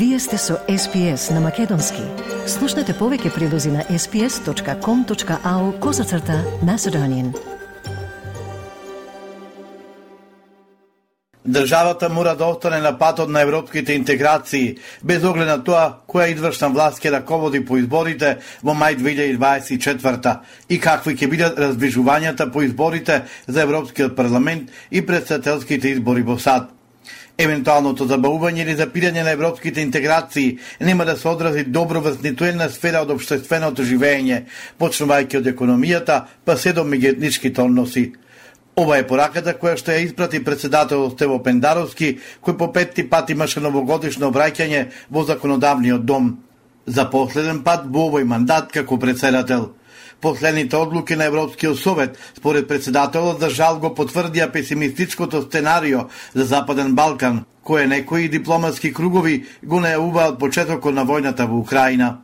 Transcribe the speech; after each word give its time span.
Вие 0.00 0.18
сте 0.18 0.38
со 0.38 0.54
SPS 0.68 1.30
на 1.34 1.40
Македонски. 1.44 2.00
Слушнете 2.48 2.94
повеќе 2.96 3.34
прилози 3.34 3.68
на 3.68 3.82
sps.com.au 3.84 5.64
козацрта 5.78 6.38
на 6.64 6.78
Седонин. 6.78 7.34
Државата 11.44 12.08
мора 12.08 12.34
да 12.36 12.46
остане 12.46 12.80
на 12.80 12.98
патот 12.98 13.28
на 13.28 13.40
европските 13.40 13.92
интеграции, 13.92 14.78
без 15.04 15.24
оглед 15.24 15.46
на 15.46 15.58
тоа 15.64 16.00
која 16.08 16.32
извршна 16.32 16.72
власт 16.72 17.04
ќе 17.04 17.12
раководи 17.18 17.60
по 17.60 17.76
изборите 17.76 18.38
во 18.64 18.72
мај 18.72 18.96
2024 19.04 20.36
и 20.68 20.80
какви 20.80 21.12
ќе 21.12 21.28
бидат 21.28 21.60
раздвижувањата 21.60 22.48
по 22.52 22.64
изборите 22.64 23.22
за 23.46 23.68
Европскиот 23.68 24.16
парламент 24.16 24.70
и 24.90 25.04
председателските 25.06 25.88
избори 25.88 26.22
во 26.22 26.38
САД. 26.38 26.79
Евентуалното 27.40 28.04
забавување 28.04 28.60
или 28.66 28.74
запирање 28.76 29.22
на 29.24 29.32
европските 29.32 29.80
интеграции 29.80 30.58
нема 30.80 31.06
да 31.08 31.16
се 31.16 31.28
одрази 31.28 31.64
добро 31.64 32.00
врз 32.04 32.18
ниту 32.22 32.44
една 32.44 32.68
сфера 32.68 33.00
од 33.00 33.14
обштественото 33.14 33.86
живење, 33.88 34.42
почнувајќи 34.80 35.38
од 35.38 35.48
економијата, 35.54 36.18
па 36.44 36.56
се 36.60 36.74
до 36.76 36.84
меѓуетничките 36.84 37.64
односи. 37.64 38.10
Ова 38.76 38.98
е 39.00 39.06
пораката 39.08 39.56
која 39.56 39.78
што 39.80 39.96
ја 39.96 40.04
испрати 40.04 40.42
председателот 40.44 41.16
Стево 41.16 41.40
Пендаровски, 41.42 42.18
кој 42.44 42.58
по 42.60 42.68
петти 42.76 43.08
пат 43.08 43.32
имаше 43.32 43.64
новогодишно 43.64 44.28
враќање 44.36 44.86
во 45.10 45.24
законодавниот 45.24 46.04
дом. 46.04 46.34
За 46.86 47.08
последен 47.10 47.64
пат 47.64 47.88
во 47.88 48.10
овој 48.10 48.28
мандат 48.28 48.68
како 48.72 48.98
председател. 48.98 49.70
Последните 50.20 50.76
одлуки 50.76 51.16
на 51.16 51.24
Европскиот 51.24 51.78
совет, 51.78 52.18
според 52.36 52.68
председателот, 52.68 53.40
за 53.40 53.48
жал 53.50 53.78
го 53.80 53.94
потврдија 53.96 54.50
песимистичкото 54.52 55.42
сценарио 55.42 56.08
за 56.34 56.44
Западен 56.44 56.94
Балкан, 56.94 57.44
кое 57.64 57.86
некои 57.86 58.28
дипломатски 58.28 58.92
кругови 58.92 59.46
го 59.64 59.80
најавуваат 59.80 60.36
почетокот 60.38 60.94
на 60.94 61.06
војната 61.08 61.48
во 61.48 61.62
Украина. 61.64 62.20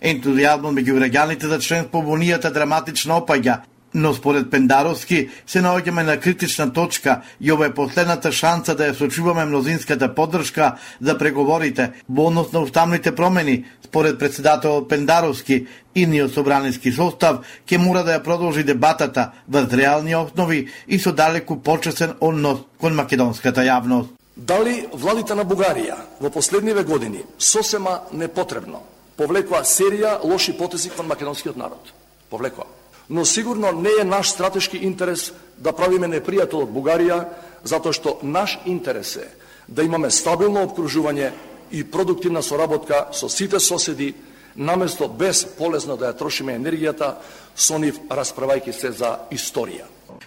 Ентузијазмот 0.00 0.72
меѓу 0.72 0.96
граѓаните 0.96 1.52
за 1.52 1.60
членство 1.60 2.00
во 2.00 2.16
Унијата 2.16 2.52
драматично 2.52 3.20
опаѓа 3.20 3.60
но 3.94 4.14
според 4.14 4.50
Пендаровски 4.50 5.28
се 5.46 5.62
наоѓаме 5.62 6.02
на 6.02 6.16
критична 6.20 6.72
точка 6.72 7.20
и 7.40 7.52
ова 7.52 7.66
е 7.66 7.74
последната 7.74 8.32
шанса 8.32 8.74
да 8.74 8.90
ја 8.90 8.98
сочуваме 8.98 9.44
мнозинската 9.44 10.14
поддршка 10.14 10.74
за 11.00 11.18
преговорите 11.18 11.90
во 12.08 12.26
однос 12.26 12.52
на 12.52 12.60
уставните 12.60 13.14
промени. 13.14 13.64
Според 13.84 14.18
председател 14.18 14.88
Пендаровски, 14.88 15.66
идниот 15.94 16.34
собраниски 16.34 16.92
состав 16.92 17.46
ќе 17.66 17.78
мора 17.78 18.02
да 18.02 18.18
ја 18.18 18.24
продолжи 18.24 18.66
дебатата 18.66 19.30
врз 19.48 19.72
реални 19.72 20.16
основи 20.16 20.68
и 20.88 20.98
со 20.98 21.12
далеку 21.12 21.56
почесен 21.62 22.18
однос 22.20 22.66
кон 22.80 22.94
македонската 22.94 23.62
јавност. 23.62 24.10
Дали 24.36 24.88
владите 24.92 25.34
на 25.34 25.44
Бугарија 25.46 25.94
во 26.20 26.30
последниве 26.30 26.82
години 26.82 27.22
сосема 27.38 28.00
непотребно 28.12 28.82
повлекува 29.16 29.62
серија 29.62 30.18
лоши 30.24 30.58
потези 30.58 30.90
кон 30.90 31.06
македонскиот 31.06 31.56
народ? 31.56 31.92
Повлекува 32.30 32.66
но 33.10 33.24
сигурно 33.24 33.72
не 33.72 33.90
е 34.00 34.04
наш 34.04 34.30
стратешки 34.30 34.76
интерес 34.76 35.32
да 35.58 35.72
правиме 35.72 36.08
непријател 36.08 36.64
од 36.64 36.72
Бугарија, 36.72 37.24
затоа 37.64 37.92
што 37.92 38.18
наш 38.22 38.58
интерес 38.66 39.16
е 39.16 39.28
да 39.68 39.82
имаме 39.82 40.10
стабилно 40.10 40.64
обкружување 40.64 41.32
и 41.72 41.84
продуктивна 41.84 42.42
соработка 42.42 43.08
со 43.12 43.28
сите 43.28 43.60
соседи, 43.60 44.14
наместо 44.56 45.08
без 45.08 45.44
полезно 45.44 45.96
да 45.96 46.12
ја 46.12 46.18
трошиме 46.18 46.58
енергијата 46.58 47.14
со 47.54 47.78
нив 47.78 47.98
расправајќи 48.10 48.72
се 48.72 48.92
за 48.92 49.18
историја. 49.30 49.86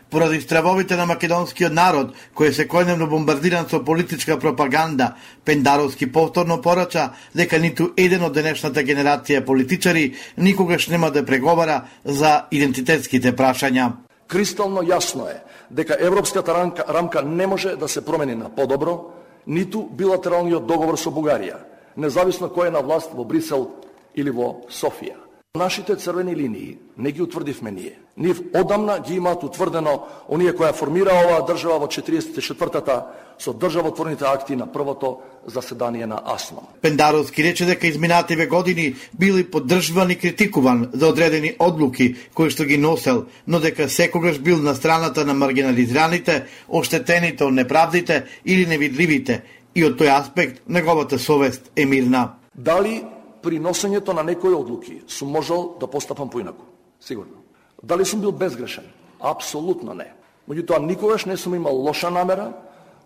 Поради 0.10 0.42
стравовите 0.42 0.96
на 0.96 1.06
македонскиот 1.06 1.74
народ, 1.74 2.14
кој 2.36 2.52
се 2.52 2.68
којневно 2.68 3.08
бомбардиран 3.10 3.68
со 3.70 3.84
политичка 3.84 4.38
пропаганда, 4.40 5.16
Пендаровски 5.46 6.12
повторно 6.12 6.62
порача 6.62 7.10
дека 7.36 7.60
ниту 7.60 7.92
еден 7.98 8.24
од 8.24 8.34
денешната 8.34 8.84
генерација 8.84 9.46
политичари 9.46 10.16
никогаш 10.38 10.88
нема 10.88 11.12
да 11.12 11.26
преговара 11.26 11.82
за 12.04 12.48
идентитетските 12.52 13.36
прашања. 13.36 13.92
Кристално 14.28 14.84
јасно 14.84 15.30
е 15.32 15.42
дека 15.72 15.98
европската 16.00 16.54
рамка, 16.54 16.86
рамка 16.88 17.22
не 17.22 17.48
може 17.48 17.76
да 17.76 17.88
се 17.88 18.06
промени 18.06 18.36
на 18.36 18.50
подобро, 18.50 19.12
ниту 19.48 19.88
билатералниот 19.92 20.68
договор 20.68 20.98
со 21.00 21.12
Бугарија, 21.12 21.60
независно 21.98 22.48
кој 22.48 22.68
е 22.68 22.72
на 22.72 22.82
власт 22.82 23.12
во 23.14 23.24
Брисел 23.24 23.72
или 24.18 24.34
во 24.34 24.66
Софија. 24.70 25.28
Нашите 25.58 25.96
црвени 25.96 26.36
линии 26.36 26.78
не 26.98 27.12
ги 27.12 27.22
утврдивме 27.22 27.72
ние. 27.72 28.00
Нив 28.18 28.42
одамна 28.56 29.00
ги 29.08 29.16
имаат 29.16 29.44
утврдено 29.44 30.04
оние 30.30 30.54
која 30.54 30.74
формира 30.74 31.14
оваа 31.14 31.46
држава 31.46 31.80
во 31.80 31.88
44-та 31.88 32.98
со 33.40 33.54
државотворните 33.54 34.26
акти 34.26 34.56
на 34.56 34.68
првото 34.72 35.18
заседание 35.46 36.06
на 36.06 36.22
АСМА. 36.26 36.62
Пендаровски 36.82 37.44
рече 37.44 37.66
дека 37.66 37.88
изминативе 37.88 38.48
години 38.48 38.96
били 39.20 39.44
поддржуван 39.52 40.12
и 40.12 40.16
критикуван 40.16 40.90
за 40.94 41.08
одредени 41.08 41.56
одлуки 41.60 42.16
кои 42.34 42.50
што 42.50 42.66
ги 42.66 42.78
носел, 42.78 43.26
но 43.48 43.60
дека 43.60 43.90
секогаш 43.90 44.40
бил 44.40 44.58
на 44.58 44.76
страната 44.76 45.26
на 45.26 45.34
маргинализираните, 45.34 46.46
оштетените 46.70 47.44
од 47.44 47.54
неправдите 47.54 48.26
или 48.46 48.66
невидливите 48.66 49.42
и 49.76 49.86
од 49.86 49.98
тој 49.98 50.22
аспект 50.22 50.62
неговата 50.70 51.20
совест 51.20 51.72
е 51.76 51.86
мирна. 51.86 52.34
Дали 52.56 53.04
при 53.48 53.62
носењето 53.64 54.12
на 54.12 54.26
некои 54.28 54.52
одлуки 54.52 55.02
сум 55.08 55.32
можел 55.32 55.78
да 55.80 55.88
постапам 55.88 56.30
поинаку. 56.30 56.66
Сигурно. 57.00 57.40
Дали 57.84 58.06
сум 58.06 58.20
бил 58.20 58.32
безгрешен? 58.32 58.84
Апсолутно 59.20 59.94
не. 59.94 60.12
Меѓутоа, 60.50 60.84
никогаш 60.84 61.26
не 61.26 61.38
сум 61.38 61.56
имал 61.56 61.76
лоша 61.76 62.10
намера 62.12 62.52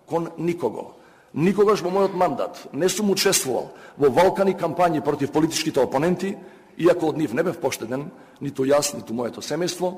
кон 0.09 0.31
никого. 0.37 0.95
Никогаш 1.33 1.81
во 1.85 1.93
мојот 1.93 2.17
мандат 2.17 2.57
не 2.73 2.89
сум 2.89 3.11
учествувал 3.11 3.69
во 3.97 4.09
валкани 4.09 4.57
кампањи 4.57 5.03
против 5.05 5.31
политичките 5.31 5.79
опоненти, 5.79 6.35
иако 6.77 7.13
од 7.13 7.17
нив 7.17 7.33
не 7.33 7.43
бев 7.43 7.61
поштеден, 7.61 8.09
ниту 8.41 8.65
јас, 8.65 8.95
ниту 8.97 9.13
моето 9.13 9.45
семејство, 9.45 9.93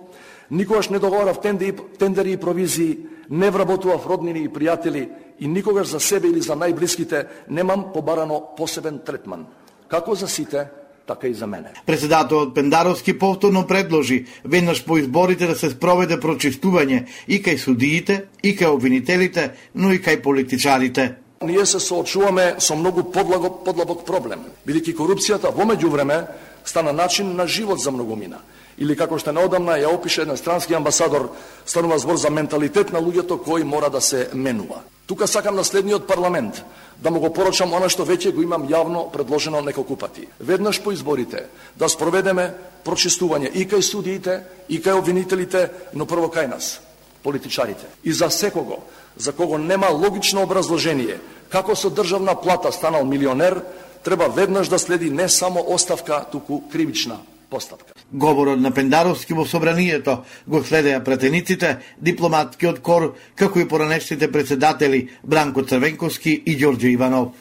никогаш 0.50 0.90
не 0.90 1.00
договорав 1.00 1.40
тендери 1.40 2.32
и 2.32 2.38
провизии, 2.38 3.08
не 3.30 3.50
вработував 3.50 4.08
роднини 4.08 4.44
и 4.44 4.52
пријатели 4.52 5.10
и 5.40 5.48
никогаш 5.48 5.88
за 5.88 6.00
себе 6.00 6.28
или 6.28 6.42
за 6.42 6.54
најблиските 6.54 7.28
немам 7.48 7.94
побарано 7.94 8.56
посебен 8.58 9.00
третман 9.00 9.48
како 9.94 10.16
за 10.16 10.28
сите, 10.28 10.66
така 11.06 11.28
и 11.28 11.34
за 11.34 11.48
мене. 11.48 11.74
Председателот 11.86 12.56
Пендаровски 12.56 13.18
повторно 13.20 13.68
предложи 13.68 14.26
веднаш 14.46 14.86
по 14.86 14.98
изборите 14.98 15.48
да 15.48 15.56
се 15.56 15.70
спроведе 15.70 16.18
прочистување 16.18 17.04
и 17.28 17.38
кај 17.44 17.60
судиите, 17.62 18.24
и 18.44 18.56
кај 18.58 18.74
обвинителите, 18.74 19.52
но 19.76 19.94
и 19.94 20.02
кај 20.02 20.22
политичарите. 20.22 21.14
Ние 21.44 21.66
се 21.66 21.80
соочуваме 21.80 22.56
со 22.60 22.76
многу 22.76 23.04
подлабок, 23.04 23.62
подлабок 23.68 24.06
проблем, 24.08 24.48
бидејќи 24.66 24.96
корупцијата 24.98 25.52
во 25.54 25.68
меѓувреме 25.68 26.24
стана 26.66 26.94
начин 26.94 27.36
на 27.36 27.48
живот 27.48 27.84
за 27.84 27.92
многумина. 27.92 28.40
Или 28.78 28.96
како 28.96 29.20
што 29.20 29.36
неодамна 29.36 29.78
ја 29.78 29.92
опише 29.94 30.24
еден 30.24 30.38
странски 30.38 30.74
амбасадор, 30.74 31.30
станува 31.66 32.00
збор 32.00 32.18
за 32.18 32.32
менталитет 32.34 32.94
на 32.94 33.04
луѓето 33.04 33.38
кои 33.44 33.64
мора 33.64 33.90
да 33.90 34.02
се 34.02 34.30
менува. 34.34 34.82
Тука 35.06 35.28
сакам 35.28 35.56
на 35.56 35.64
следниот 35.64 36.08
парламент 36.08 36.64
да 36.98 37.12
му 37.12 37.20
го 37.20 37.34
порачам 37.34 37.74
она 37.74 37.90
што 37.92 38.06
веќе 38.08 38.32
го 38.32 38.42
имам 38.42 38.68
јавно 38.70 39.10
предложено 39.12 39.62
неколку 39.62 39.98
пати. 40.00 40.28
Веднаш 40.40 40.80
по 40.82 40.92
изборите 40.92 41.48
да 41.76 41.90
спроведеме 41.90 42.54
прочистување 42.86 43.52
и 43.52 43.68
кај 43.68 43.82
судиите, 43.82 44.44
и 44.70 44.80
кај 44.80 45.00
обвинителите, 45.00 45.70
но 45.94 46.06
прво 46.06 46.32
кај 46.32 46.48
нас, 46.48 46.80
политичарите. 47.24 47.86
И 48.04 48.14
за 48.14 48.30
секого, 48.30 48.84
за 49.18 49.34
кого 49.34 49.58
нема 49.58 49.92
логично 49.92 50.44
образложение, 50.44 51.20
како 51.50 51.76
со 51.76 51.90
државна 51.90 52.36
плата 52.36 52.72
станал 52.72 53.06
милионер, 53.06 53.64
треба 54.04 54.28
веднаш 54.28 54.68
да 54.68 54.80
следи 54.80 55.10
не 55.10 55.30
само 55.30 55.66
оставка, 55.68 56.26
туку 56.32 56.62
кривична 56.72 57.20
постапка. 57.54 57.94
Говорот 58.12 58.60
на 58.60 58.72
Пендаровски 58.72 59.34
во 59.34 59.46
собранието 59.46 60.24
го 60.48 60.64
следеа 60.64 61.04
пратениците, 61.06 61.78
дипломатскиот 62.02 62.82
кор, 62.82 63.14
како 63.36 63.60
и 63.60 63.68
поранешните 63.70 64.32
председатели 64.32 65.10
Бранко 65.24 65.62
Црвенковски 65.62 66.42
и 66.46 66.58
Ѓорѓе 66.58 66.98
Иванов. 66.98 67.38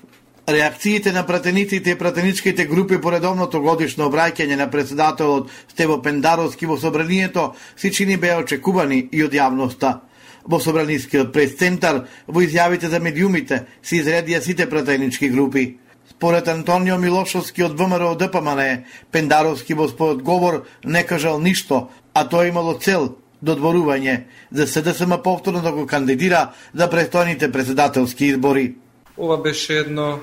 Реакциите 0.49 1.13
на 1.13 1.25
пратениците 1.27 1.91
и 1.91 1.99
пратеничките 1.99 2.67
групи 2.67 3.01
по 3.01 3.13
редовното 3.13 3.61
годишно 3.63 4.11
обраќање 4.11 4.57
на 4.59 4.69
председателот 4.71 5.51
Стево 5.71 6.03
Пендаровски 6.03 6.67
во 6.67 6.77
собранието 6.77 7.53
се 7.77 7.91
чини 7.91 8.17
беа 8.17 8.41
очекувани 8.43 9.07
и 9.13 9.23
од 9.25 9.33
јавноста. 9.33 10.01
Во 10.45 10.59
Собранискиот 10.61 11.31
пресцентар 11.33 12.03
во 12.27 12.43
изјавите 12.43 12.91
за 12.91 12.99
медиумите, 13.01 13.63
се 13.83 14.03
изредија 14.03 14.43
сите 14.43 14.67
пратенички 14.69 15.31
групи. 15.31 15.79
Поред 16.23 16.47
Антонио 16.49 17.01
Милошовски 17.03 17.65
од 17.67 17.73
ВМРО 17.75 18.13
ДПМН, 18.15 18.85
Пендаровски 19.11 19.75
во 19.75 19.89
својот 19.91 20.21
говор 20.23 20.61
не 20.87 21.03
кажал 21.03 21.41
ништо, 21.43 21.89
а 22.15 22.23
тоа 22.31 22.47
имало 22.47 22.77
цел 22.79 23.17
додворување 23.43 24.15
за 24.55 24.67
СДСМ 24.71 25.17
повторно 25.19 25.65
да 25.67 25.73
го 25.75 25.83
кандидира 25.83 26.53
за 26.79 26.87
престојните 26.87 27.51
председателски 27.51 28.31
избори. 28.31 28.77
Ова 29.19 29.41
беше 29.43 29.81
едно 29.83 30.21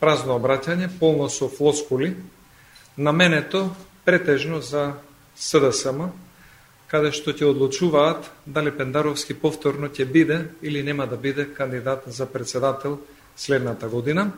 празно 0.00 0.40
обраќање, 0.40 0.88
полно 0.96 1.28
со 1.28 1.52
флоскули, 1.52 2.14
наменето 2.96 3.68
претежно 4.08 4.62
за 4.64 4.94
СДСМ, 5.36 6.08
каде 6.88 7.12
што 7.12 7.36
ќе 7.36 7.52
одлучуваат 7.52 8.32
дали 8.46 8.72
Пендаровски 8.72 9.36
повторно 9.36 9.92
ќе 9.92 10.08
биде 10.08 10.46
или 10.62 10.82
нема 10.82 11.04
да 11.04 11.20
биде 11.20 11.52
кандидат 11.52 12.08
за 12.08 12.24
председател 12.24 13.02
следната 13.36 13.92
година. 13.92 14.32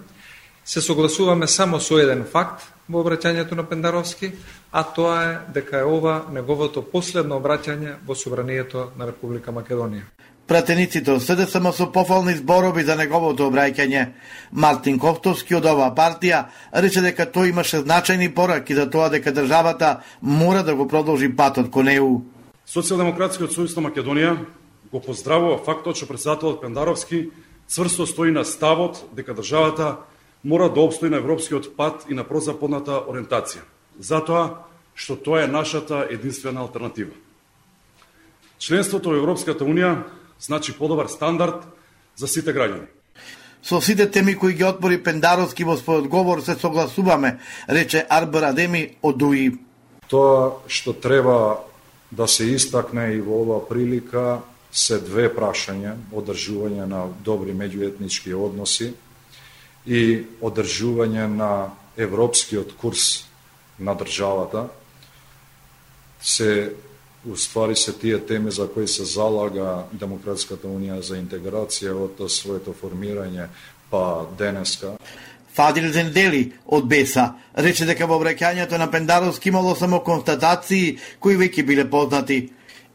Се 0.71 0.81
согласуваме 0.81 1.49
само 1.49 1.81
со 1.83 1.97
еден 1.99 2.21
факт 2.23 2.63
во 2.87 3.01
обраќањето 3.03 3.57
на 3.59 3.65
Пендаровски, 3.67 4.29
а 4.71 4.85
тоа 4.87 5.15
е 5.27 5.31
дека 5.51 5.81
е 5.81 5.83
ова 5.83 6.13
неговото 6.31 6.85
последно 6.87 7.41
обраќање 7.41 7.97
во 8.07 8.15
собранието 8.15 8.85
на 8.95 9.09
Република 9.09 9.51
Македонија. 9.51 10.05
Пратениците 10.47 11.11
од 11.11 11.25
СДСМ 11.27 11.73
со 11.75 11.89
пофални 11.91 12.37
зборови 12.39 12.85
за 12.87 12.95
неговото 12.95 13.49
обраќање. 13.51 14.05
Мартин 14.53 15.01
Ковтовски 15.03 15.57
од 15.59 15.67
оваа 15.67 15.91
партија 15.91 16.45
рече 16.71 17.03
дека 17.03 17.27
тој 17.27 17.51
имаше 17.51 17.83
значајни 17.83 18.31
пораки 18.35 18.75
за 18.79 18.87
тоа 18.87 19.09
дека 19.11 19.33
државата 19.35 20.05
мора 20.23 20.63
да 20.63 20.75
го 20.75 20.87
продолжи 20.87 21.33
патот 21.35 21.73
кон 21.75 21.89
ЕУ. 21.89 22.23
Социјалдемократскиот 22.71 23.51
сојуз 23.59 23.75
на 23.75 23.89
Македонија 23.89 24.39
го 24.93 25.03
поздравува 25.03 25.59
фактот 25.67 25.99
што 25.99 26.07
председателот 26.07 26.63
Пендаровски 26.63 27.25
цврсто 27.67 28.07
стои 28.07 28.31
на 28.31 28.45
ставот 28.45 29.03
дека 29.19 29.35
државата 29.35 29.97
мора 30.45 30.69
да 30.73 30.81
обстои 30.81 31.11
на 31.11 31.17
европскиот 31.17 31.77
пат 31.77 32.07
и 32.09 32.15
на 32.15 32.25
прозападната 32.25 33.03
ориентација. 33.09 33.65
Затоа 34.01 34.65
што 34.95 35.17
тоа 35.17 35.45
е 35.45 35.49
нашата 35.49 36.07
единствена 36.11 36.61
алтернатива. 36.61 37.13
Членството 38.59 39.11
во 39.11 39.17
Европската 39.17 39.65
Унија 39.65 40.05
значи 40.41 40.73
подобар 40.77 41.09
стандард 41.09 41.65
за 42.17 42.29
сите 42.29 42.53
граѓани. 42.53 42.89
Со 43.63 43.81
сите 43.81 44.11
теми 44.11 44.35
кои 44.37 44.55
ги 44.55 44.65
отпори 44.65 45.03
Пендаровски 45.03 45.65
во 45.65 45.77
својот 45.77 46.09
говор 46.09 46.41
се 46.41 46.55
согласуваме, 46.55 47.39
рече 47.69 48.07
Арбер 48.09 48.49
Адеми 48.49 48.97
од 49.03 49.17
ДУИ. 49.17 49.59
Тоа 50.09 50.65
што 50.67 50.93
треба 50.93 51.61
да 52.11 52.27
се 52.29 52.49
истакне 52.57 53.15
и 53.15 53.21
во 53.21 53.43
оваа 53.45 53.61
прилика 53.69 54.41
се 54.73 54.99
две 55.01 55.29
прашања, 55.29 55.97
одржување 56.13 56.87
на 56.87 57.07
добри 57.25 57.53
меѓуетнички 57.53 58.35
односи 58.35 58.95
и 59.91 60.23
одржување 60.39 61.27
на 61.27 61.51
европскиот 61.99 62.77
курс 62.79 63.25
на 63.79 63.97
државата, 63.99 64.69
се 66.23 66.73
уствари 67.27 67.77
се 67.77 67.93
тие 67.93 68.19
теми 68.27 68.51
за 68.51 68.69
кои 68.69 68.89
се 68.89 69.05
залага 69.05 69.85
Демократската 69.93 70.69
унија 70.69 71.01
за 71.01 71.19
интеграција 71.19 71.93
од 71.97 72.23
своето 72.31 72.73
формирање 72.73 73.49
па 73.91 74.27
денеска. 74.39 74.95
Фадил 75.55 75.91
Зендели 75.93 76.53
од 76.67 76.87
Беса 76.89 77.35
рече 77.59 77.85
дека 77.85 78.07
во 78.07 78.21
обраќањето 78.21 78.79
на 78.79 78.87
Пендаровски 78.91 79.51
имало 79.51 79.75
само 79.75 80.01
констатации 80.07 80.99
кои 81.19 81.37
веќе 81.37 81.67
биле 81.67 81.85
познати. 81.91 82.49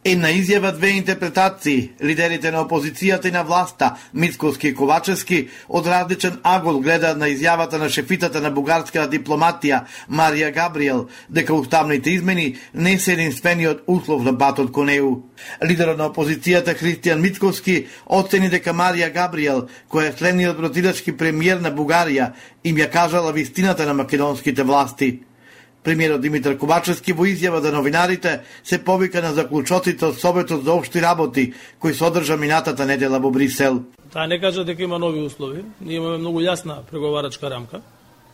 Една 0.06 0.30
изјава 0.30 0.70
две 0.72 0.92
интерпретации. 1.00 1.96
Лидерите 2.04 2.52
на 2.54 2.60
опозицијата 2.62 3.26
и 3.26 3.32
на 3.34 3.42
власта, 3.44 3.96
Мицковски 4.14 4.68
и 4.68 4.76
Ковачевски, 4.78 5.40
од 5.68 5.88
различен 5.90 6.38
агол 6.44 6.78
гледа 6.80 7.16
на 7.18 7.26
изјавата 7.34 7.82
на 7.82 7.90
шефитата 7.90 8.38
на 8.42 8.52
бугарската 8.54 9.10
дипломатија 9.10 9.82
Марија 10.06 10.52
Габриел 10.54 11.08
дека 11.30 11.58
уставните 11.58 12.14
измени 12.14 12.56
не 12.74 13.00
се 13.00 13.14
единствениот 13.18 13.82
услов 13.88 14.22
на 14.24 14.34
батот 14.34 14.72
кон 14.72 14.94
ЕУ. 14.94 15.24
Лидерот 15.66 15.98
на 15.98 16.12
опозицијата 16.14 16.78
Христијан 16.78 17.26
Мицковски 17.26 17.88
оцени 18.06 18.50
дека 18.50 18.78
Марија 18.78 19.10
Габриел, 19.10 19.68
која 19.90 20.14
е 20.14 20.18
следниот 20.18 20.58
протидачки 20.58 21.18
премиер 21.18 21.58
на 21.58 21.74
Бугарија, 21.74 22.34
им 22.64 22.78
ја 22.78 22.92
кажала 22.92 23.34
вистината 23.34 23.86
на 23.86 23.94
македонските 23.94 24.64
власти. 24.64 25.26
Премиерот 25.86 26.22
Димитар 26.22 26.56
Кубачевски 26.58 27.14
во 27.14 27.28
изјава 27.30 27.60
за 27.62 27.70
новинарите 27.72 28.40
се 28.64 28.80
повика 28.82 29.22
на 29.22 29.36
заклучоците 29.38 30.08
од 30.08 30.18
Советот 30.18 30.64
за 30.66 30.74
обшти 30.74 30.98
работи, 31.02 31.54
кој 31.78 31.94
се 31.94 32.08
одржа 32.08 32.38
минатата 32.42 32.88
недела 32.90 33.20
во 33.22 33.30
Брисел. 33.30 33.84
Таа 34.10 34.26
не 34.26 34.40
кажа 34.42 34.66
дека 34.66 34.82
има 34.82 34.98
нови 34.98 35.22
услови. 35.22 35.62
Ние 35.82 36.02
имаме 36.02 36.18
многу 36.18 36.42
јасна 36.42 36.82
преговарачка 36.90 37.54
рамка, 37.54 37.84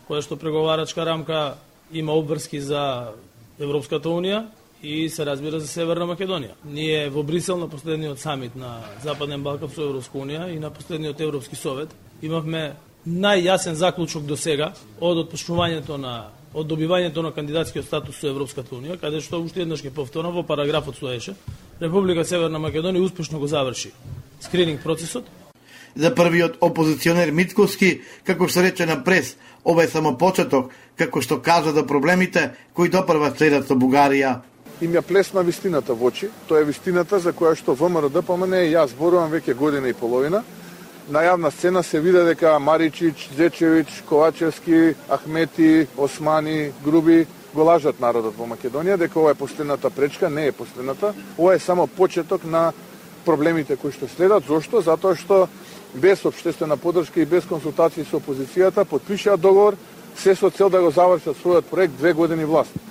која 0.07 0.23
што 0.23 0.39
преговарачка 0.39 1.03
рамка 1.03 1.57
има 1.91 2.15
обврски 2.15 2.61
за 2.63 3.11
Европската 3.59 4.07
Унија 4.07 4.45
и 4.81 5.09
се 5.09 5.25
разбира 5.25 5.59
за 5.59 5.67
Северна 5.67 6.07
Македонија. 6.07 6.55
Ние 6.63 7.09
во 7.09 7.23
Брисел 7.23 7.57
на 7.57 7.67
последниот 7.67 8.19
самит 8.19 8.55
на 8.55 8.79
Западен 9.03 9.43
Балкан 9.43 9.69
со 9.69 9.91
Европска 9.91 10.17
Унија 10.17 10.47
и 10.55 10.59
на 10.59 10.71
последниот 10.71 11.19
Европски 11.19 11.59
совет 11.59 11.89
имавме 12.21 12.77
најјасен 13.05 13.75
заклучок 13.75 14.23
до 14.23 14.37
сега 14.37 14.71
од 15.01 15.27
отпочнувањето 15.27 15.99
на 15.99 16.31
од 16.53 16.67
добивањето 16.67 17.23
на 17.23 17.31
кандидатскиот 17.31 17.85
статус 17.85 18.19
со 18.19 18.27
Европската 18.27 18.75
Унија, 18.75 18.99
каде 18.99 19.21
што 19.21 19.39
уште 19.39 19.63
еднаш 19.63 19.83
ќе 19.83 19.93
повторам 19.95 20.35
во 20.35 20.43
параграфот 20.43 20.97
стоеше, 20.99 21.35
Република 21.81 22.25
Северна 22.25 22.59
Македонија 22.59 23.05
успешно 23.05 23.39
го 23.39 23.47
заврши 23.47 23.91
скрининг 24.41 24.83
процесот. 24.83 25.25
За 25.95 26.13
првиот 26.15 26.57
опозиционер 26.61 27.31
Митковски, 27.31 28.01
како 28.23 28.47
што 28.47 28.63
рече 28.63 28.85
на 28.85 29.01
прес, 29.03 29.35
ова 29.63 29.83
е 29.83 29.87
само 29.87 30.15
почеток, 30.17 30.71
како 30.95 31.21
што 31.21 31.41
кажа 31.41 31.71
за 31.71 31.83
проблемите 31.87 32.51
кои 32.73 32.89
допрва 32.89 33.33
следат 33.35 33.67
со 33.67 33.75
Бугарија. 33.75 34.39
Им 34.81 34.95
ја 34.95 35.01
плесна 35.01 35.43
вистината 35.43 35.93
во 35.93 36.07
очи, 36.07 36.29
тоа 36.47 36.61
е 36.61 36.65
вистината 36.65 37.19
за 37.19 37.33
која 37.33 37.55
што 37.55 37.75
ВМРО 37.75 38.09
ДПМН 38.09 38.63
и 38.65 38.73
јас 38.73 38.95
зборувам 38.95 39.31
веќе 39.31 39.53
година 39.53 39.89
и 39.89 39.93
половина, 39.93 40.43
на 41.09 41.23
јавна 41.25 41.51
сцена 41.51 41.83
се 41.83 41.99
виде 41.99 42.23
дека 42.23 42.59
Маричич, 42.59 43.29
Зечевич, 43.37 44.03
Ковачевски, 44.09 44.95
Ахмети, 45.09 45.87
Османи, 45.97 46.71
Груби 46.83 47.25
го 47.53 47.63
лажат 47.63 47.99
народот 47.99 48.37
во 48.37 48.47
Македонија, 48.47 48.97
дека 48.97 49.19
ова 49.19 49.31
е 49.31 49.39
последната 49.39 49.89
пречка, 49.89 50.29
не 50.29 50.47
е 50.47 50.51
последната. 50.51 51.13
Ова 51.37 51.55
е 51.55 51.59
само 51.59 51.87
почеток 51.87 52.43
на 52.43 52.71
проблемите 53.25 53.75
кои 53.75 53.91
што 53.91 54.07
следат. 54.07 54.45
Зошто? 54.47 54.81
Затоа 54.81 55.15
што 55.15 55.47
без 55.93 56.25
обштествена 56.25 56.77
подршка 56.77 57.21
и 57.21 57.25
без 57.25 57.45
консултации 57.45 58.05
со 58.05 58.19
опозицијата 58.19 58.85
подпишаа 58.85 59.37
договор 59.37 59.75
се 60.15 60.35
со 60.35 60.49
цел 60.49 60.69
да 60.69 60.81
го 60.81 60.91
завршат 60.91 61.37
својот 61.37 61.69
проект 61.69 61.93
две 61.97 62.13
години 62.13 62.45
власт. 62.45 62.90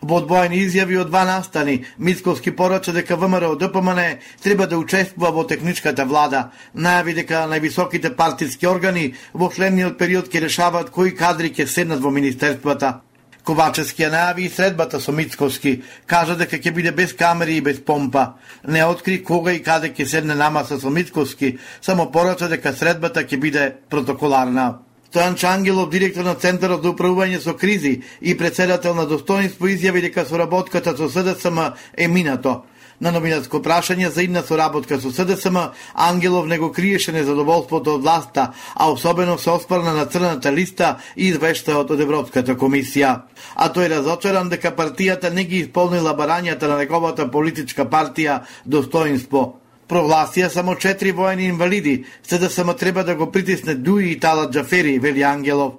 Во 0.00 0.20
одбоени 0.20 0.60
изјави 0.64 1.00
од 1.00 1.10
два 1.10 1.24
настани, 1.24 1.84
Мицковски 1.98 2.52
порача 2.56 2.92
дека 2.92 3.16
ВМРО 3.16 3.56
ДПМН 3.56 4.18
треба 4.42 4.66
да 4.66 4.78
учествува 4.78 5.30
во 5.30 5.44
техничката 5.44 6.04
влада. 6.04 6.50
Најави 6.74 7.14
дека 7.22 7.46
највисоките 7.50 8.14
партиски 8.16 8.66
органи 8.66 9.14
во 9.32 9.50
следниот 9.50 9.98
период 9.98 10.30
ќе 10.32 10.46
решаваат 10.46 10.90
кои 10.90 11.14
кадри 11.16 11.50
ќе 11.50 11.66
седнат 11.66 12.00
во 12.00 12.10
министерствата. 12.10 13.00
Ковачевски 13.46 14.02
ја 14.02 14.08
најави 14.10 14.46
и 14.46 14.50
средбата 14.50 14.98
со 15.00 15.12
Мицковски. 15.14 15.76
Кажа 16.06 16.34
дека 16.34 16.58
ќе 16.58 16.72
биде 16.74 16.90
без 16.92 17.12
камери 17.14 17.56
и 17.56 17.60
без 17.62 17.78
помпа. 17.78 18.32
Не 18.66 18.82
откри 18.84 19.20
кога 19.24 19.52
и 19.54 19.62
каде 19.62 19.92
ќе 19.94 20.04
седне 20.04 20.34
намаса 20.34 20.80
со 20.80 20.90
Мицковски, 20.90 21.58
само 21.80 22.10
порача 22.10 22.48
дека 22.50 22.74
средбата 22.74 23.22
ќе 23.22 23.38
биде 23.38 23.68
протоколарна. 23.90 24.85
Стојан 25.16 25.36
Чангелов, 25.36 25.88
директор 25.88 26.26
на 26.28 26.34
Центарот 26.36 26.82
за 26.84 26.90
управување 26.92 27.38
со 27.40 27.54
кризи 27.56 28.02
и 28.20 28.34
председател 28.36 28.92
на 28.94 29.06
достоинство, 29.08 29.64
изјави 29.64 30.02
дека 30.04 30.26
соработката 30.28 30.92
со 30.92 31.08
СДСМ 31.08 31.72
е 31.96 32.08
минато. 32.08 32.66
На 33.00 33.14
новинарско 33.16 33.62
прашање 33.64 34.10
за 34.12 34.26
идна 34.28 34.42
соработка 34.44 35.00
со 35.00 35.08
СДСМ, 35.08 35.72
Ангелов 35.94 36.46
не 36.46 36.58
го 36.58 36.68
криеше 36.68 37.16
незадоволството 37.16 37.96
од 37.96 38.04
власта, 38.04 38.52
а 38.74 38.92
особено 38.92 39.38
се 39.38 39.56
оспарна 39.56 39.96
на 39.96 40.04
црната 40.04 40.52
листа 40.52 40.98
и 41.16 41.32
извештајот 41.32 41.96
од 41.96 42.00
Европската 42.00 42.52
комисија. 42.52 43.22
А 43.56 43.72
тој 43.72 43.88
разочаран 43.96 44.52
дека 44.52 44.76
партијата 44.76 45.32
не 45.32 45.48
ги 45.48 45.64
исполнила 45.64 46.12
барањата 46.12 46.68
на 46.68 46.76
неговата 46.76 47.30
политичка 47.30 47.88
партија 47.88 48.42
Достоинство 48.66 49.65
прогласија 49.88 50.48
само 50.48 50.74
четири 50.74 51.12
воени 51.12 51.44
инвалиди, 51.44 52.04
се 52.22 52.38
да 52.38 52.50
само 52.50 52.74
треба 52.74 53.04
да 53.04 53.14
го 53.14 53.30
притисне 53.32 53.74
Дуи 53.74 54.10
и 54.10 54.20
Тала 54.20 54.50
Джафери, 54.50 54.98
вели 54.98 55.22
Ангелов. 55.22 55.72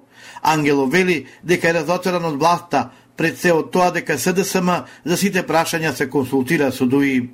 Ангелов 0.43 0.91
вели 0.91 1.25
дека 1.43 1.69
е 1.69 1.73
разочаран 1.73 2.25
од 2.25 2.39
власта, 2.39 2.89
пред 3.17 3.37
се 3.37 3.51
од 3.53 3.71
тоа 3.71 3.91
дека 3.91 4.17
СДСМ 4.17 4.69
за 5.05 5.17
сите 5.17 5.43
прашања 5.43 5.93
се 5.93 6.09
консултира 6.09 6.71
со 6.71 6.85
Дуи. 6.85 7.29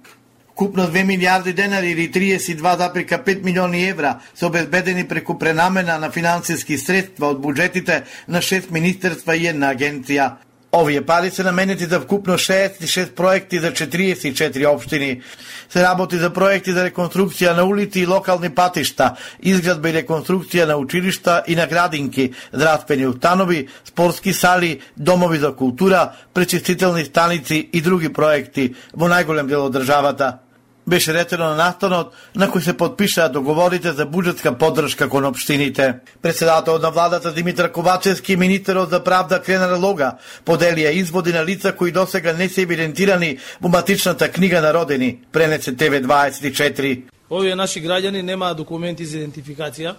Купно 0.56 0.86
2 0.88 1.03
милиарди 1.03 1.53
денари 1.53 1.92
или 1.92 2.12
32,5 2.12 3.44
милиони 3.44 3.89
евра 3.89 4.20
се 4.36 4.46
обезбедени 4.46 5.08
преку 5.08 5.38
пренамена 5.39 5.98
на 6.00 6.12
финансиски 6.12 6.77
средства 6.77 7.34
од 7.34 7.42
буџетите 7.42 8.03
на 8.27 8.38
6 8.38 8.72
министерства 8.72 9.36
и 9.36 9.48
една 9.48 9.74
агенција. 9.74 10.38
Овие 10.75 11.01
пари 11.06 11.32
се 11.32 11.44
наменети 11.44 11.84
за 11.84 11.89
да 11.89 12.00
вкупно 12.00 12.34
66 12.34 13.12
проекти 13.12 13.60
за 13.60 13.72
44 13.72 14.68
општини. 14.68 15.22
Се 15.70 15.84
работи 15.84 16.18
за 16.18 16.30
проекти 16.34 16.74
за 16.74 16.88
реконструкција 16.89 17.53
на 17.53 17.63
улици 17.63 18.00
и 18.00 18.08
локални 18.10 18.50
патишта, 18.50 19.13
изградба 19.39 19.92
и 19.92 19.94
реконструкција 20.01 20.65
на 20.65 20.77
училишта 20.82 21.44
и 21.48 21.56
на 21.56 21.68
градинки, 21.68 22.32
здравствени 22.53 23.08
установи, 23.08 23.68
спортски 23.86 24.34
сали, 24.34 24.82
домови 24.98 25.38
за 25.38 25.53
култура, 25.56 26.12
пречистителни 26.34 27.06
станици 27.06 27.70
и 27.74 27.82
други 27.82 28.10
проекти 28.10 28.74
во 28.98 29.06
најголем 29.06 29.46
дел 29.46 29.70
од 29.70 29.77
државата 29.77 30.43
беше 30.88 31.13
речено 31.13 31.44
на 31.44 31.56
настанот 31.56 32.13
на 32.36 32.48
кој 32.52 32.60
се 32.60 32.74
подпишаа 32.78 33.30
договорите 33.30 33.92
за 33.92 34.06
буџетска 34.06 34.58
поддршка 34.58 35.10
кон 35.10 35.25
општините. 35.25 36.00
Председател 36.22 36.80
на 36.80 36.92
владата 36.92 37.34
Димитар 37.34 37.72
Ковачевски 37.72 38.34
и 38.34 38.38
министерот 38.38 38.90
за 38.90 39.04
правда 39.04 39.42
Кренар 39.42 39.78
Лога 39.80 40.18
поделија 40.46 40.92
изводи 40.92 41.34
на 41.34 41.46
лица 41.46 41.75
кои 41.75 41.92
досега 41.92 42.34
не 42.34 42.50
се 42.50 42.62
евидентирани 42.62 43.38
во 43.62 43.70
матичната 43.70 44.32
книга 44.32 44.62
на 44.62 44.74
родени, 44.74 45.20
пренесе 45.32 45.75
ТВ24. 45.75 47.04
Овие 47.32 47.56
наши 47.56 47.82
граѓани 47.82 48.22
немаат 48.22 48.58
документи 48.58 49.06
за 49.06 49.18
идентификација, 49.18 49.96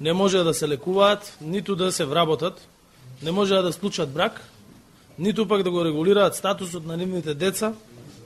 не 0.00 0.12
може 0.12 0.44
да 0.44 0.54
се 0.54 0.68
лекуваат, 0.68 1.36
ниту 1.40 1.76
да 1.76 1.92
се 1.92 2.04
вработат, 2.04 2.60
не 3.22 3.32
може 3.32 3.54
да 3.54 3.72
склучат 3.72 4.12
брак, 4.12 4.40
ниту 5.18 5.48
пак 5.48 5.62
да 5.62 5.70
го 5.70 5.84
регулираат 5.84 6.34
статусот 6.36 6.86
на 6.86 6.96
нивните 6.96 7.34
деца, 7.34 7.72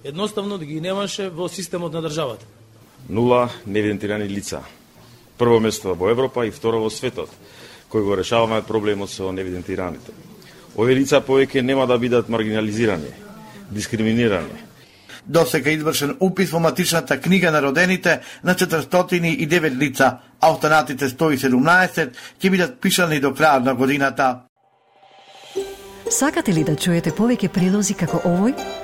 едноставно 0.05 0.59
да 0.59 0.65
ги 0.65 0.81
немаше 0.81 1.31
во 1.31 1.49
системот 1.49 1.93
на 1.93 2.03
државата. 2.03 2.47
Нула 3.09 3.51
неидентирани 3.67 4.29
лица. 4.29 4.61
Прво 5.39 5.61
место 5.61 5.95
во 5.95 6.11
Европа 6.11 6.47
и 6.47 6.51
второ 6.51 6.81
во 6.81 6.91
светот, 6.91 7.31
кој 7.91 8.05
го 8.05 8.17
решаваме 8.17 8.63
проблемот 8.63 9.11
со 9.11 9.33
невидентираните. 9.33 10.13
Овие 10.77 11.01
лица 11.01 11.21
повеќе 11.21 11.63
нема 11.63 11.87
да 11.87 11.99
бидат 11.99 12.29
маргинализирани, 12.29 13.11
дискриминирани. 13.71 14.63
Досека 15.27 15.71
извршен 15.71 16.17
упис 16.21 16.51
во 16.51 16.61
матичната 16.61 17.21
книга 17.21 17.51
на 17.51 17.63
родените 17.63 18.21
на 18.43 18.55
409 18.55 19.75
лица, 19.79 20.19
а 20.41 20.53
останатите 20.53 21.09
117 21.09 22.11
ќе 22.41 22.51
бидат 22.51 22.81
пишани 22.81 23.21
до 23.21 23.33
крајот 23.33 23.65
на 23.65 23.75
годината. 23.75 24.45
Сакате 26.11 26.53
ли 26.53 26.65
да 26.65 26.77
чуете 26.77 27.11
повеќе 27.11 27.49
прилози 27.49 27.95
како 27.95 28.21
овој? 28.29 28.84